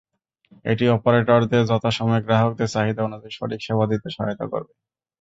এটি 0.65 0.85
অপারেটরদের 0.89 1.63
যথাসময়ে 1.71 2.25
গ্রাহকদের 2.25 2.71
চাহিদা 2.75 3.01
অনুযায়ী 3.03 3.33
সঠিক 3.37 3.59
সেবা 3.63 3.85
দিতে 3.91 4.07
সহায়তা 4.09 4.45
করবে। 4.53 4.73